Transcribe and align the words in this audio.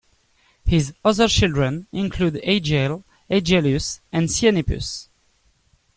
His 0.65 0.95
other 1.05 1.27
children 1.27 1.85
include 1.91 2.41
Aegiale, 2.43 3.03
Aegialeus, 3.29 3.99
and 4.11 4.27
Cyanippus. 4.29 5.07